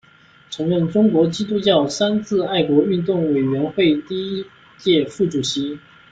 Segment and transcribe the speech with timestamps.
[0.49, 4.43] 曾任中国基督教三自爱国运动委员会第一
[4.79, 5.77] 届副主席。